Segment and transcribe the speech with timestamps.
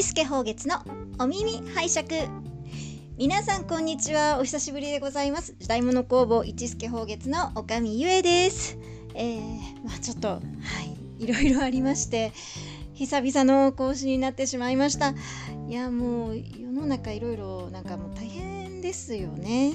[0.00, 0.82] 一助宝月の
[1.18, 2.06] お耳拝借。
[3.18, 4.38] 皆さんこんにちは。
[4.40, 5.54] お久しぶりでございます。
[5.58, 8.78] 時代物工房一助宝月のおかみゆえです。
[9.14, 10.40] えー、まあちょっとは
[11.18, 11.22] い。
[11.22, 12.32] いろいろありまして
[12.94, 15.12] 久々の更新になってしまいました。
[15.68, 19.74] いやもう世の中いろいろなんかもう大変ですよね。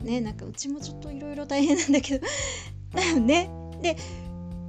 [0.00, 2.26] ねなんかうちもちょっといろいろ大変なんだけど。
[3.20, 3.50] ね。
[3.82, 3.98] で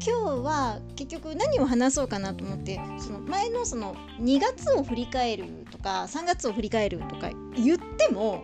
[0.06, 8.44] 今日は結局何を話そうかなと思ってその前のその2月を振り返るとか3月を振り返るとか言っても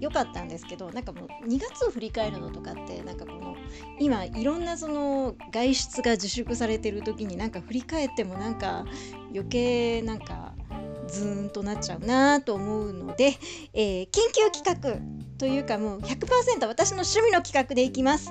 [0.00, 3.56] よかったんですけどなんかもう2月を振り返るのとかってなんかこの
[3.98, 8.84] 今いろんなその外出が自粛されてる時になんか振り返ってもなんか
[9.32, 10.54] 余計なんか
[11.08, 13.34] ズーンとなっちゃうなと思うので、
[13.72, 15.00] えー、緊急企画
[15.38, 18.30] というかもう100%私の趣味の企画でいきます。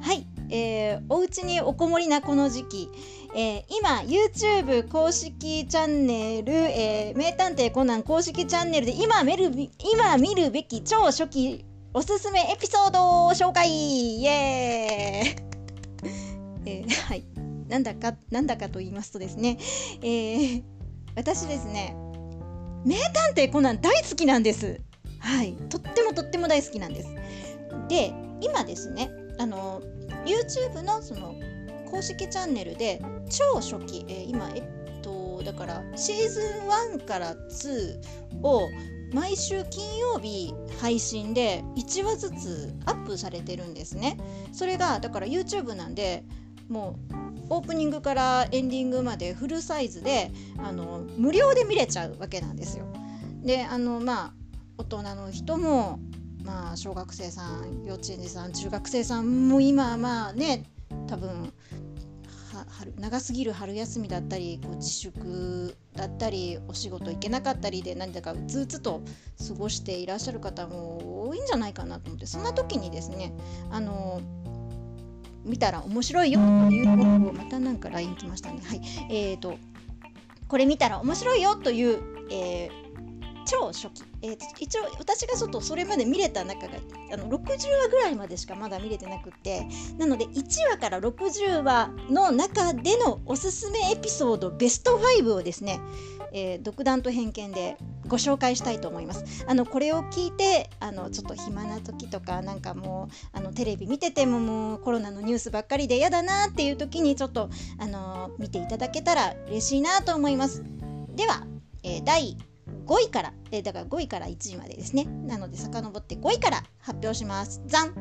[0.00, 2.88] はいえー、お家におこもりなこの時期、
[3.34, 9.50] えー、今 YouTube 公式チャンネル、えー、名探偵コナン公式チャンネルで今見る
[9.94, 13.66] 今見るべき超初期おすすめエピソードを紹介
[14.20, 17.24] イエーイ、 えー、はい。
[17.68, 19.56] なんだかなんだかと言いますとですね、
[20.02, 20.62] えー、
[21.16, 21.96] 私ですね
[22.84, 24.82] 名探偵コナン大好きなんです。
[25.18, 25.54] はい。
[25.70, 27.08] とってもとっても大好きなんです。
[27.88, 29.10] で今ですね
[29.42, 29.82] あの
[30.24, 31.34] YouTube のその
[31.90, 34.62] 公式チャンネルで超初期、えー、今えっ
[35.02, 37.98] とだからシーズン1から2
[38.44, 38.68] を
[39.12, 44.16] 毎週金曜日配信で1話ずつアップされてるんですね。
[44.52, 46.24] それがだから YouTube なんで
[46.68, 52.86] もうオープニングからエンディングまでフルサイズであの無料で見れちゃうわけなんですよ。
[53.42, 54.32] であのまあ
[54.78, 55.98] 大人の人も
[56.44, 60.64] まあ小学生さん幼稚園児さん中学生さんも今まあね
[61.06, 61.52] 多分
[62.68, 69.02] 春長すぎる春休みだったりこう自粛だったりお仕事行けなかったりで何だかうつうつと
[69.48, 73.32] 過ごしていらっしゃる方も多いんじゃないかなと思ってそんな時にですね
[73.70, 74.20] あの
[75.44, 78.80] 見たら面白いよというのをまたなんか LINE 来ましたねはい。
[79.10, 79.56] えーと
[80.48, 81.98] これ見たら面白いよという、
[82.30, 82.81] えー
[83.44, 86.74] 超初期、えー、一応私がちょっとそれまで見れた中が
[87.12, 89.66] あの60話ぐらいまでしかまだ見れてなくて
[89.98, 95.80] なので1話から60話の中でのおすすめエピソードベスト5をですね、
[96.32, 97.76] えー、独断と偏見で
[98.06, 99.44] ご紹介したいと思います。
[99.46, 107.48] あのこれを聞いてあのちょっと暇な時とかなんかもうあのテレビ見ててももうコロナのニュースばっかりで嫌だなっていう時にちょっと
[107.78, 110.62] あの見ていただけたら嬉しいなと思います。
[111.14, 111.46] では、
[111.84, 112.36] えー、第
[112.86, 115.04] 5位から、えー、だから5位から1位までですね。
[115.04, 117.62] なので遡って5位から発表します。
[117.66, 117.94] ザン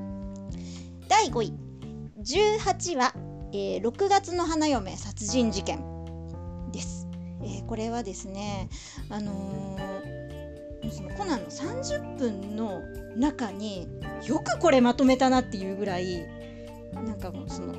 [1.08, 1.54] 第5位、
[2.20, 3.14] 18話、
[3.54, 5.84] えー、6月の花嫁殺人事件
[6.72, 7.08] です。
[7.44, 8.70] えー、これはですね、
[9.10, 12.82] あのー、そのコナンの30分の
[13.16, 13.88] 中に
[14.26, 16.26] よくこれまとめたなっていうぐらい
[16.94, 17.76] なんかもうその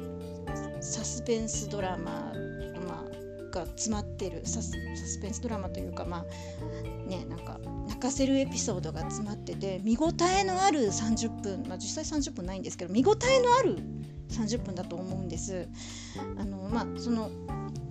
[0.81, 2.33] サスペンスドラマ
[3.53, 4.73] が詰まってるサス
[5.21, 13.79] ペンスドラマというかまあねなんか泣かせるエピソードが詰まってて見応えのある30分、まあ、実際30分ないんですけど見応えのある
[14.31, 15.69] 30分だと思うんです。
[16.39, 17.31] あのまあその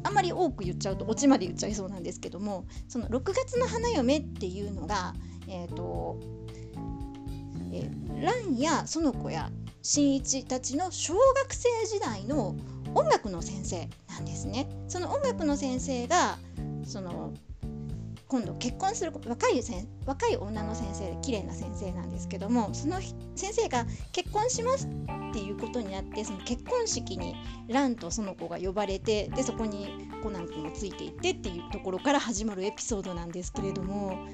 [0.04, 5.14] あんまり多く言っちゃうとオチまで言っちゃいそうなんですけどもその6月の花嫁っていうのが
[5.48, 6.20] えっ、ー、と
[7.74, 9.50] えー、蘭や園子や
[9.82, 12.56] 新一たちの小学生時代の
[12.96, 14.68] 音楽の先生なんですね。
[14.88, 16.38] その音楽の先生が
[16.84, 17.34] その
[18.32, 19.62] 今度結婚する若い
[20.06, 23.02] 若い女の先生で綺麗な先生なんですけどもその
[23.36, 27.36] 先生が結婚しますっていうことになってその結婚式に
[27.68, 34.26] 蘭とその子が呼ばれてでそこにコナン君がついていってっていうところから始まるエピソードなんですけれども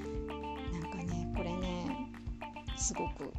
[0.72, 2.12] なんかねこれね
[2.76, 3.32] すごく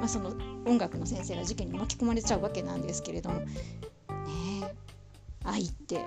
[0.00, 0.32] まあ、その
[0.66, 3.46] 音楽の先生が事件に巻き込まれちゃうわけなんですけれどもね
[5.44, 6.00] 愛って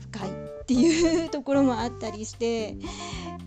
[0.00, 2.76] 深いっていうところもあったりして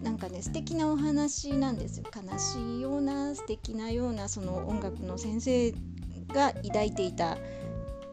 [0.04, 5.72] なんかね素敵なお話なんですよ悲しいような素敵なようなその音楽の先生
[6.28, 7.38] が抱いていた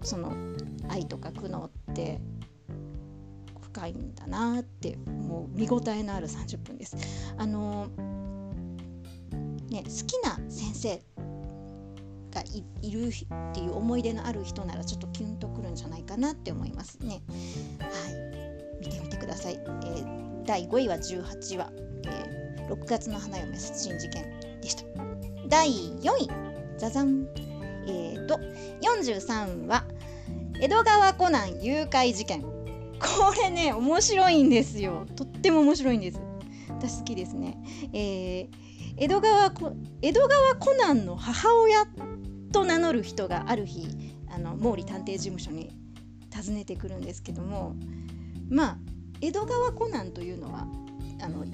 [0.02, 0.32] その
[0.88, 2.20] 愛とか苦悩って
[3.60, 6.96] 深いんだなってもう見応えのある30分です。
[7.36, 7.88] あの
[9.70, 11.02] ね、好きな先生
[12.30, 12.42] が
[12.82, 17.22] いるっていう思い出のある人ならちょっとキュンとくるんじゃないかなって思いますね。
[17.80, 17.86] は
[18.80, 19.54] い、見てみてください。
[19.54, 21.72] えー、第5位は18話、
[22.06, 24.24] えー、6月の花嫁殺人事件
[24.60, 24.84] でした。
[25.48, 26.30] 第4位、
[26.78, 27.26] ザザン。
[27.86, 28.38] えーと、
[28.82, 29.84] 43話、
[30.62, 36.20] 江戸川コナン誘拐事件これね面白いんですよとっても面白いんです
[36.68, 37.56] 私好きですね、
[37.94, 38.48] えー、
[39.00, 39.50] 江戸川
[40.02, 41.86] 江戸川コナンの母親
[42.52, 43.88] と名乗る人がある日
[44.28, 45.70] あの毛利探偵事務所に
[46.30, 47.74] 訪ねてくるんですけども
[48.50, 48.78] まあ
[49.22, 50.66] 江戸川コナンというのは
[51.22, 51.46] あの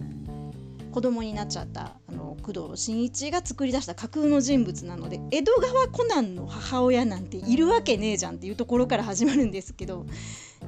[0.90, 10.04] 子供になっちゃったあの工藤新一が作り出した架空の人物なので江戸川コナンの母親なんているわけねえじゃんっていうところから始まるんですけど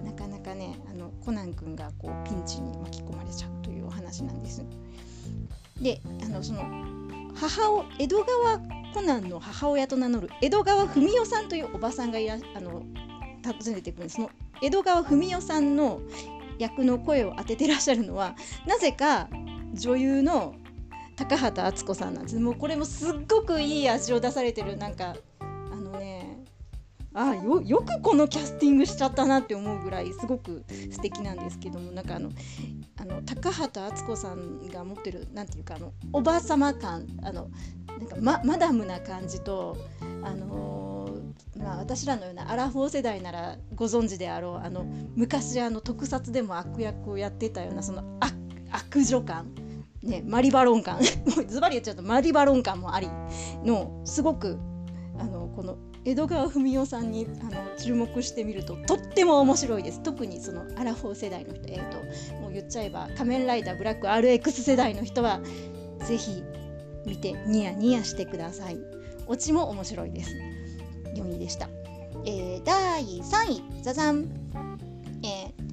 [0.05, 4.65] なかなかねあのコナン君がこうピンチに巻き込まれちゃうというお話なんです。
[5.81, 6.63] であのその
[7.35, 8.59] 母を江戸川
[8.95, 12.83] コナンの母親と名乗る江戸川文代さんというおばさんがいらあの
[13.45, 14.17] 訪ねてくるんです。
[14.17, 14.31] その
[14.63, 16.01] 江戸川文代さんの
[16.59, 18.35] 役の声を当ててらっしゃるのは
[18.67, 19.29] なぜか
[19.75, 20.55] 女優の
[21.17, 22.39] 高畑敦子さんなんです。
[22.39, 25.17] もうこれもすっごくいい味を出されてるなんか
[27.19, 32.31] あよよくこのキャスティングしちゃったなって思うぐらいすごく素敵なんですけどもなんかあの
[32.97, 37.51] あの高畑敦子さんが持ってるなんていうかあのおばあ様感あの
[37.89, 39.77] なんかママダムな感じと
[40.23, 44.85] あのー、まあ、私らのようなアラフォー世代ならご存知であろうあの
[45.17, 48.33] 昔あの特撮でも悪役をやってたようなその悪
[48.71, 49.53] 悪女感、
[50.03, 50.99] ね、マリバロン感
[51.37, 53.09] もうズバリ言っちゃうとマリバロン感もあり
[53.65, 54.59] のすごく
[55.19, 60.03] あのこの江戸川文雄さんにあの注目してみるととっても面白いです。
[60.03, 61.99] 特にそのアラフォー世代の人、えーと、
[62.41, 65.41] もう言っちゃえば仮面ライダーブラック RX 世代の人は
[66.07, 66.43] ぜひ
[67.07, 68.79] 見てニヤニヤしてください。
[69.27, 70.35] オチも面白いです。
[71.15, 71.69] 4位でした、
[72.25, 74.29] えー、第3位ザザン、
[75.23, 75.69] えー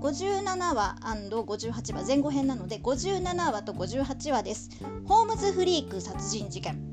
[0.00, 4.70] 57話 &58 話前後編なので57話と58話です。
[5.04, 6.89] ホームズフリーク殺人事件、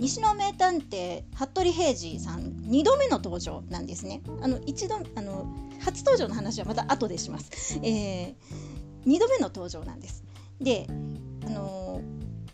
[0.00, 4.22] 西の名探偵服部平次さん2度目の登場なんですね。
[4.40, 10.24] あの一度あの初登場の話はまた後でします、 えー、2度目の登場なんです。
[10.58, 10.86] で
[11.46, 12.02] あのー、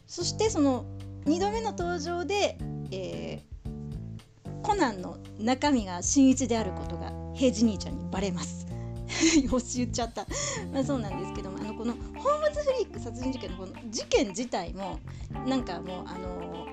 [0.08, 0.86] そしてその
[1.26, 2.58] 2度目の登場で、
[2.90, 8.66] えー、コナンの中身が新一であることが平次兄ちゃんにバレます。
[9.40, 10.26] よし言っちゃった、
[10.72, 14.98] まあ、そうなんですけどもあのこのホームズフリーク殺人事件のこの事件自体も
[15.46, 16.66] なんかもうあの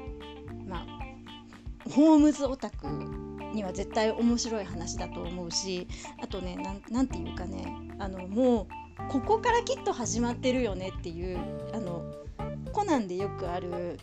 [1.96, 2.88] ホームズオタク
[3.54, 5.88] には絶対面白い話だと思うし
[6.22, 6.58] あとね
[6.90, 7.66] 何て言うかね
[8.00, 11.38] あのもうここからきっと始まってるよねっていう
[11.74, 12.04] あの
[12.72, 14.00] コナンでよくある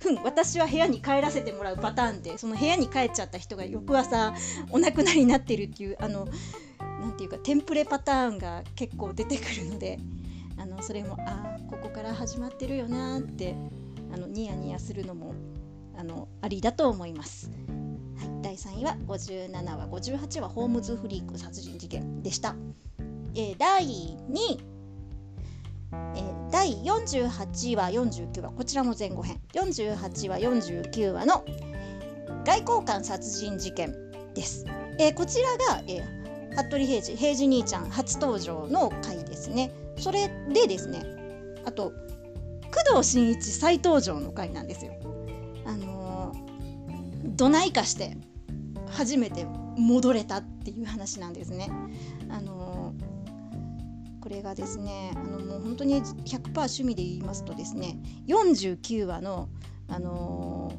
[0.00, 4.34] ふん私は部屋に帰らせてもらうパターンでその部屋に帰っちゃった人が翌朝
[4.70, 6.26] お亡くなりになってるっていうあの
[7.00, 9.98] 何て言うかテンプレパターンが結構出てくるので
[10.56, 13.54] あのそれもああここから始まってるよなって
[14.12, 15.34] あのニヤニヤするのも
[15.96, 17.50] あのありだと思います。
[18.18, 19.86] はい、第3位は57話。
[19.86, 22.56] 58話ホームズフリーク殺人事件でした。
[23.34, 24.74] えー、第2位
[26.16, 28.50] えー、第48話49話。
[28.50, 29.40] こちらも前後編。
[29.52, 31.44] 48話49話の
[32.44, 33.94] 外交官殺人事件
[34.34, 34.66] です、
[34.98, 39.72] えー、こちらが、えー、服部平次平次兄ちゃん初登場の回ですね。
[39.96, 41.02] それでですね
[41.64, 41.92] あと
[42.90, 44.92] 工藤新一再登場の回なんですよ、
[47.24, 48.16] どないかして
[48.90, 51.70] 初めて戻れたっていう話なんですね。
[52.28, 59.48] あのー、これがですねあのもう本当に100%趣味で言いますとですね49話の
[59.88, 60.72] あの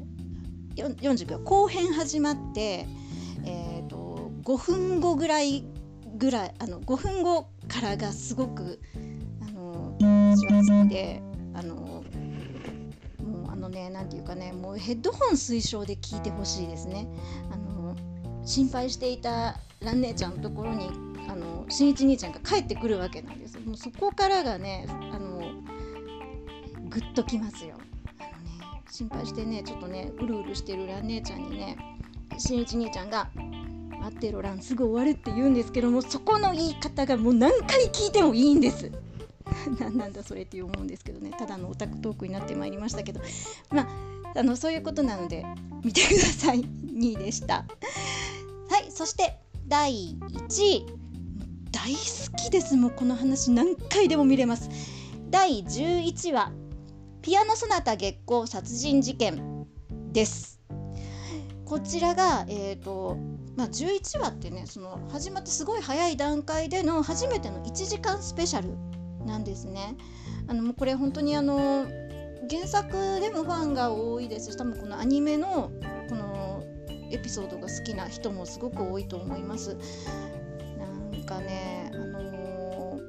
[0.74, 2.86] ー、49話後編始まって
[3.44, 5.64] えーと5分後ぐらい
[6.16, 8.80] ぐらいあの5分後からがすごく
[9.42, 11.22] あの私は好きで
[11.54, 12.25] あのもうあの
[13.76, 17.06] ね何て言うかねもうヘッドホン推奨で聞いてほしいですね。
[17.52, 17.94] あの
[18.44, 20.88] 心配していた蘭姉ちゃんのところに
[21.28, 25.40] あの新一兄ちゃんが帰ってくるわけなんですもうそこからがねあの
[26.88, 27.74] グッときますよ
[28.20, 31.76] あのね心配してねちょっとねうるうるしてる蘭姉ちゃんにね
[32.38, 33.28] 新一兄ちゃんが
[34.00, 38.92] 待ってろランすぐ終わるって言うんですけどもそこの言い方がもう何回聞いてもいいんです。
[39.78, 41.30] 何なんだそれって思うんですけどね。
[41.38, 43.20] ただのオタクトークになってまいりましたけど。
[43.70, 45.46] まああのそういうことなので
[45.82, 46.60] 見てください。
[46.92, 47.64] 2位でした。
[48.68, 50.86] はいそして第1位
[51.72, 52.76] 大好きです。
[52.76, 54.68] もうこの話何回でも見れます。
[55.30, 56.52] 第11話
[57.22, 59.66] ピアノソナタ月光殺人事件
[60.12, 60.60] です。
[61.64, 63.16] こちらがえっ、ー、と
[63.56, 68.68] まあ、11話ってねその始まってすごい早い段階での初めての1時間スペシャル
[69.26, 69.96] なんですね。
[70.48, 71.86] あのもうこれ本当にあの
[72.48, 75.70] 原作でもファンが多いですし多分このアニメの
[76.08, 76.62] この
[77.10, 79.76] エピソードが好きな人もすごく多いと思います。
[81.12, 83.00] なんかねあの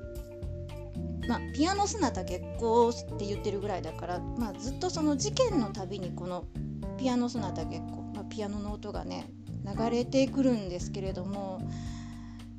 [1.21, 6.45] ー、まあピアノソナタ月光って言ってるぐらいだから、まあ、ずっとその事件のたびにこの
[6.97, 9.29] ピアノソナタ月光、まあ、ピアノの音がね
[9.63, 11.61] 流れてくるんですけれども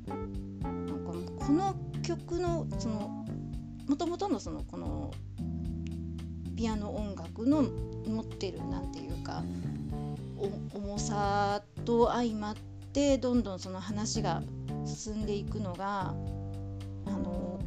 [0.07, 3.18] なんかこの曲のその
[3.89, 5.11] もともとのそのこの
[6.55, 7.63] ピアノ音楽の
[8.07, 9.43] 持ってるなんていうか
[10.75, 12.55] 重さと相まっ
[12.93, 14.43] てどんどんその話が
[14.85, 16.13] 進んでいくのが
[17.07, 17.59] あの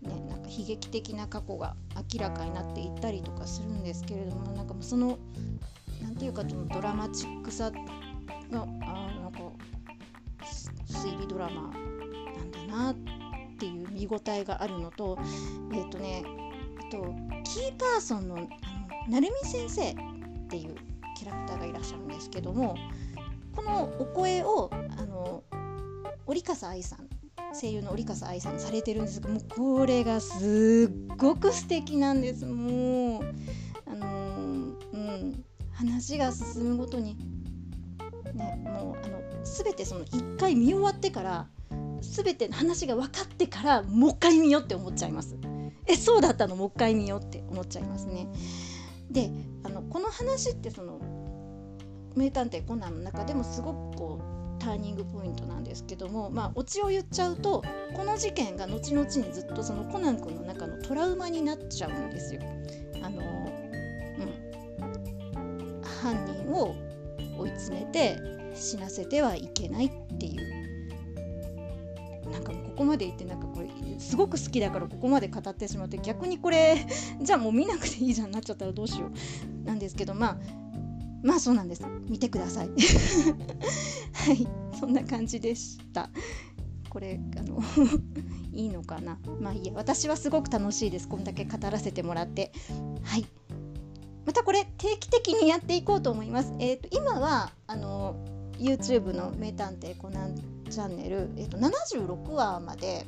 [0.00, 1.76] ねなんか悲劇的な過去が
[2.10, 5.18] 明らかになっていったりとかするんですけれどもなんかその
[6.02, 7.78] なんていうかそのドラマチックさが
[8.52, 9.40] あなんか
[10.86, 11.68] 推理ドラマな
[12.44, 13.07] んだなって
[13.98, 15.18] 見応えがあるのと
[15.72, 16.24] えっ、ー、とね
[16.78, 17.14] あと
[17.44, 18.48] キーパーソンのあの
[19.08, 19.94] 成美先生っ
[20.48, 20.76] ていう
[21.16, 22.76] キャラクターがいらっしゃるんですけども
[23.54, 25.42] このお声をあの
[26.26, 27.08] 折笠愛さん
[27.58, 32.44] 声優の折笠愛さんされてるんですけどもうこれがすっごく素敵なんです。
[32.44, 33.24] もう
[33.86, 34.06] あの
[34.92, 37.16] うん話が進むごとに
[38.34, 41.48] ねもうあの全てその1回見終わってから
[42.22, 45.36] 全て話が分かってからもう一回見ようって思っちゃいます。
[45.86, 48.28] えそうだったのもう一回見ようって思っちゃいますね。
[49.10, 49.30] で
[49.64, 51.00] あのこの話ってその
[52.16, 57.62] 名探偵コナンの中でもすごくこうターニングポイントなんですけどもまあオチを言っちゃうと
[57.94, 62.42] この事件が後々にずっとそのコナン君の中のトラウマになっちゃうんですよ。
[63.02, 63.24] あのう
[65.70, 66.74] ん、犯人を
[67.38, 68.18] 追い詰めて
[68.54, 70.67] 死なせてはいけないっていう。
[72.78, 73.68] ここまで言ってなんかこれ
[73.98, 76.86] すごく好きだからここまで語ってしまって逆にこれ
[77.20, 80.38] じゃあもう見なくていいじゃんなっちゃったらどうしようなんですけどまあ
[81.24, 82.68] まあそうなんです見てください
[84.14, 84.46] はい
[84.78, 86.08] そんな感じでした。
[86.88, 87.60] これあの
[88.54, 92.52] いいのかなまあいいや私はすごく楽しいですこんだけ語らせてもらって。
[93.02, 93.26] はい。
[94.24, 96.54] またこれ定期的にやっていこうと思います。
[96.60, 98.24] えっ、ー、と今はあの
[98.58, 103.06] YouTube の名探偵コナンチャンネル、えーと、76話まで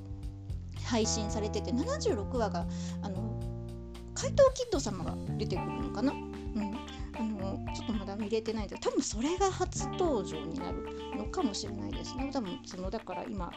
[0.84, 2.66] 配信されてて76話が
[3.02, 3.40] あの
[4.14, 6.78] 怪盗キッド様が出てくるのかな、うん、
[7.18, 10.78] あのちょっとまだ見れてないんで多分それが初登場になる
[11.16, 12.30] のかもしれないですね。
[12.32, 13.50] 多分そのだから今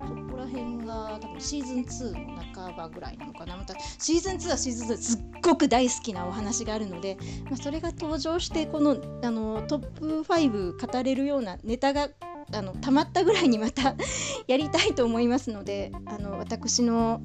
[0.00, 3.56] そこら辺が多分シーズン2の半ばぐらいなのかな？
[3.56, 12.08] またシーズン2はシーズン2すっごく大好きなお話があるので、まあ、それが登場してこのあのトップ5語れるようなネタが
[12.52, 13.94] あのたまったぐらいにまた
[14.46, 17.22] やりたいと思いますのであの私の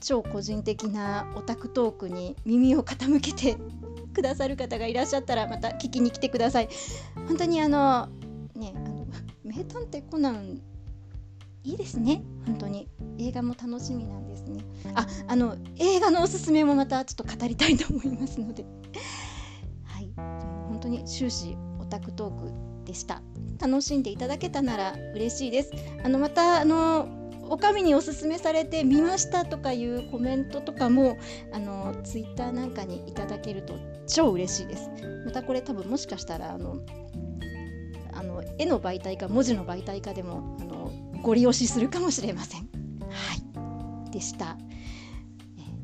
[0.00, 3.56] 超個人的なオタクトークに耳を傾けて
[4.14, 6.68] くださる方がいらっしゃったらまた聞きに来てください。
[7.26, 8.08] 本当にあの
[8.54, 9.06] ねあの
[9.44, 10.60] 名探偵コナン
[11.64, 12.22] いいですね。
[12.46, 12.88] 本当に。
[13.18, 14.64] 映画も楽しみなんですね。
[14.94, 18.64] ああの映画のおすすめもまたちょっと語りたいと思いますので。
[19.84, 20.10] はい。
[20.16, 23.22] 本当に終始オタクトークでした。
[23.60, 25.72] 楽しんでいただけたなら嬉しいです。
[26.04, 27.08] あのまたあの
[27.50, 31.16] おかみにおすすめされて見ましたとかいうコメントとかも
[31.52, 33.74] あのツイッターなんかにいただけると
[34.06, 34.90] 超嬉しいです。
[35.24, 36.76] またこれ多分もしかしたらあの
[38.12, 42.68] あの絵の媒体か文字の媒体かでもあのご利用しするかもしれません。
[43.10, 44.10] はい。
[44.10, 44.56] でした、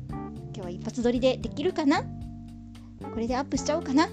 [0.09, 2.03] 今日は一発撮りでできるかな？
[2.03, 4.03] これでアップしちゃおうかな？
[4.03, 4.09] は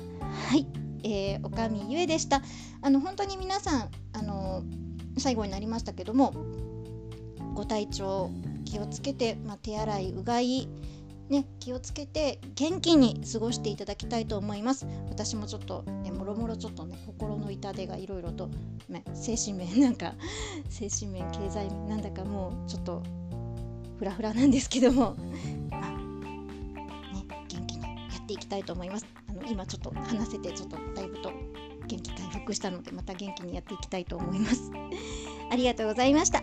[0.56, 0.66] い。
[1.04, 2.42] えー、おかみゆえでした。
[2.80, 4.62] あの本当に皆さんあの
[5.18, 6.34] 最後になりましたけども
[7.54, 8.30] ご体調
[8.64, 10.68] 気をつけて、まあ、手洗いうがい
[11.32, 14.86] ね、気をつけて元気に過ごしていただきたいと思います。
[15.08, 18.50] 私もちょっと、ね、もろもろちょっとね心の痛手がいろいろと、
[18.90, 20.14] ね、精神面なんか
[20.68, 23.02] 精神面経済面なんだかもうちょっと
[23.98, 25.16] フラフラなんですけども、
[25.70, 25.90] まあ
[27.14, 27.90] ね、元気にや
[28.22, 29.21] っていきたいと思います。
[29.48, 31.32] 今ちょっと話せてちょっとだいぶと
[31.86, 34.70] 元気回復したのでまた元気にやっていきたいと思います
[35.50, 36.42] ありがとうございましたえ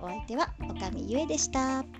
[0.00, 1.97] お相手はおかみゆえでした。